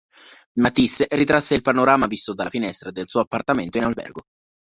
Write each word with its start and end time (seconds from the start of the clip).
Matisse 0.55 1.05
ritrasse 1.11 1.53
il 1.53 1.61
panorama 1.61 2.07
visto 2.07 2.33
dalla 2.33 2.49
finestra 2.49 2.89
del 2.89 3.07
suo 3.07 3.19
appartamento 3.19 3.77
in 3.77 3.83
albergo. 3.83 4.21